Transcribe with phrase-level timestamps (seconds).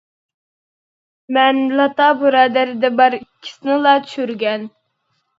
[1.35, 4.65] مەن لاتا بۇرادەردە بار ئىككىسىنىلا چۈشۈرگەن.